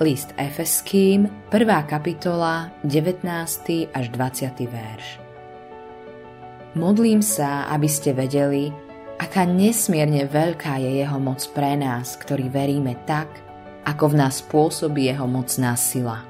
List 0.00 0.32
Efeským, 0.40 1.28
1. 1.52 1.68
kapitola, 1.84 2.72
19. 2.80 3.28
až 3.92 4.04
20. 4.08 4.48
verš. 4.64 5.20
Modlím 6.72 7.20
sa, 7.20 7.68
aby 7.68 7.84
ste 7.92 8.16
vedeli, 8.16 8.72
aká 9.20 9.44
nesmierne 9.44 10.24
veľká 10.24 10.80
je 10.80 11.04
jeho 11.04 11.20
moc 11.20 11.44
pre 11.52 11.76
nás, 11.76 12.16
ktorí 12.16 12.48
veríme 12.48 12.96
tak, 13.04 13.28
ako 13.84 14.16
v 14.16 14.24
nás 14.24 14.40
pôsobí 14.40 15.12
jeho 15.12 15.28
mocná 15.28 15.76
sila. 15.76 16.24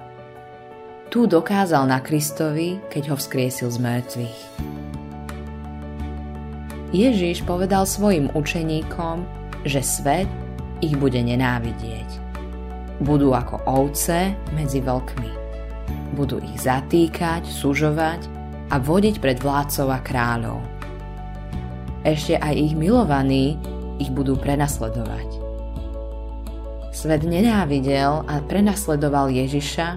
Tu 1.06 1.30
dokázal 1.30 1.86
na 1.86 2.02
Kristovi, 2.02 2.82
keď 2.90 3.14
ho 3.14 3.16
vzkriesil 3.16 3.70
z 3.70 3.78
mŕtvych. 3.78 4.40
Ježiš 6.90 7.46
povedal 7.46 7.86
svojim 7.86 8.26
učeníkom, 8.34 9.22
že 9.62 9.86
svet 9.86 10.26
ich 10.82 10.98
bude 10.98 11.22
nenávidieť. 11.22 12.31
Budú 13.02 13.34
ako 13.34 13.66
ovce 13.66 14.30
medzi 14.54 14.78
vlkmi. 14.78 15.30
Budú 16.14 16.38
ich 16.38 16.62
zatýkať, 16.62 17.42
sužovať 17.42 18.30
a 18.70 18.78
vodiť 18.78 19.18
pred 19.18 19.42
vládcov 19.42 19.90
a 19.90 19.98
kráľov. 19.98 20.62
Ešte 22.06 22.38
aj 22.38 22.54
ich 22.54 22.74
milovaní 22.78 23.58
ich 23.98 24.06
budú 24.14 24.38
prenasledovať. 24.38 25.28
Svet 26.94 27.26
nenávidel 27.26 28.22
a 28.22 28.38
prenasledoval 28.46 29.34
Ježiša 29.34 29.88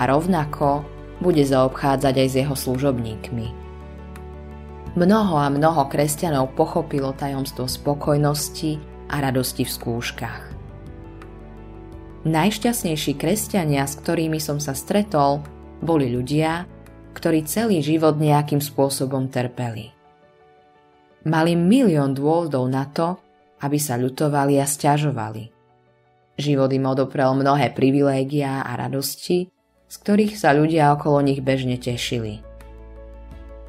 a 0.00 0.02
rovnako 0.08 0.80
bude 1.20 1.44
zaobchádzať 1.44 2.14
aj 2.24 2.28
s 2.32 2.34
jeho 2.40 2.56
služobníkmi. 2.56 3.46
Mnoho 4.96 5.34
a 5.36 5.52
mnoho 5.52 5.92
kresťanov 5.92 6.56
pochopilo 6.56 7.12
tajomstvo 7.12 7.68
spokojnosti 7.68 8.80
a 9.12 9.20
radosti 9.20 9.68
v 9.68 9.74
skúškach. 9.76 10.53
Najšťastnejší 12.24 13.20
kresťania, 13.20 13.84
s 13.84 14.00
ktorými 14.00 14.40
som 14.40 14.56
sa 14.56 14.72
stretol, 14.72 15.44
boli 15.84 16.08
ľudia, 16.08 16.64
ktorí 17.12 17.44
celý 17.44 17.84
život 17.84 18.16
nejakým 18.16 18.64
spôsobom 18.64 19.28
trpeli. 19.28 19.92
Mali 21.28 21.52
milión 21.52 22.16
dôvodov 22.16 22.64
na 22.72 22.88
to, 22.88 23.20
aby 23.60 23.76
sa 23.76 24.00
ľutovali 24.00 24.56
a 24.56 24.64
stiažovali. 24.64 25.52
Život 26.40 26.72
im 26.72 26.84
odoprel 26.88 27.28
mnohé 27.36 27.76
privilégiá 27.76 28.64
a 28.64 28.72
radosti, 28.72 29.52
z 29.84 29.94
ktorých 30.00 30.34
sa 30.40 30.56
ľudia 30.56 30.96
okolo 30.96 31.20
nich 31.20 31.44
bežne 31.44 31.76
tešili. 31.76 32.40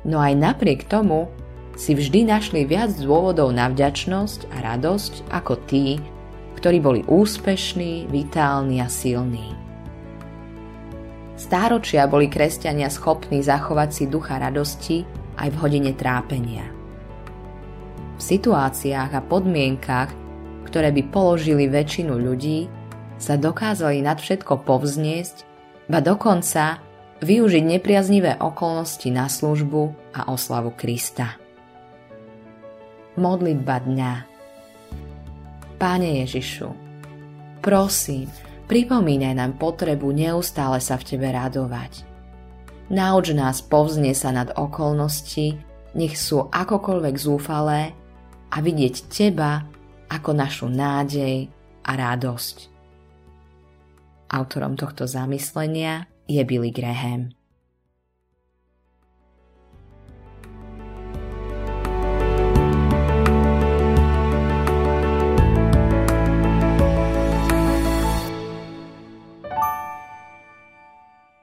No 0.07 0.23
aj 0.23 0.31
napriek 0.31 0.87
tomu 0.87 1.27
si 1.75 1.91
vždy 1.91 2.23
našli 2.31 2.63
viac 2.63 2.95
dôvodov 2.95 3.51
na 3.51 3.67
vďačnosť 3.67 4.47
a 4.55 4.57
radosť 4.63 5.27
ako 5.27 5.53
tí, 5.67 5.99
ktorí 6.65 6.81
boli 6.81 7.05
úspešní, 7.05 8.09
vitálni 8.09 8.81
a 8.81 8.89
silní. 8.89 9.53
Stáročia 11.37 12.09
boli 12.09 12.25
kresťania 12.25 12.89
schopní 12.89 13.45
zachovať 13.45 13.89
si 13.93 14.03
ducha 14.09 14.41
radosti 14.41 15.05
aj 15.37 15.53
v 15.53 15.59
hodine 15.61 15.93
trápenia. 15.93 16.65
V 18.17 18.21
situáciách 18.33 19.13
a 19.13 19.21
podmienkach, 19.21 20.09
ktoré 20.65 20.89
by 20.89 21.05
položili 21.13 21.69
väčšinu 21.69 22.17
ľudí, 22.17 22.65
sa 23.21 23.37
dokázali 23.37 24.01
nad 24.01 24.17
všetko 24.17 24.65
povzniesť, 24.65 25.45
ba 25.85 26.01
dokonca 26.01 26.81
využiť 27.21 27.61
nepriaznivé 27.61 28.41
okolnosti 28.41 29.13
na 29.13 29.29
službu 29.29 30.17
a 30.17 30.33
oslavu 30.33 30.73
Krista. 30.73 31.37
Modlitba 33.21 33.85
dňa 33.85 34.34
Páne 35.75 36.23
Ježišu, 36.23 36.71
prosím, 37.59 38.31
pripomínaj 38.71 39.35
nám 39.35 39.59
potrebu 39.59 40.15
neustále 40.15 40.79
sa 40.79 40.95
v 40.95 41.03
Tebe 41.03 41.27
radovať. 41.27 42.07
Nauč 42.95 43.35
nás 43.35 43.59
povznie 43.59 44.15
sa 44.15 44.31
nad 44.31 44.55
okolnosti, 44.55 45.59
nech 45.91 46.15
sú 46.15 46.47
akokoľvek 46.47 47.15
zúfalé 47.19 47.91
a 48.55 48.57
vidieť 48.63 48.95
Teba 49.11 49.67
ako 50.07 50.31
našu 50.31 50.71
nádej 50.71 51.51
a 51.83 51.91
radosť. 51.91 52.57
Autorom 54.31 54.79
tohto 54.79 55.03
zamyslenia 55.03 56.07
je 56.23 56.39
Billy 56.47 56.71
Graham. 56.71 57.35